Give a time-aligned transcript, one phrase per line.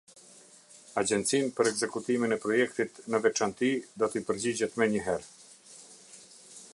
[1.01, 3.71] Agjencinë për Ekzekutimin e Projektit, në veçanti,
[4.03, 5.31] do t'i përgjigjet menjëherë.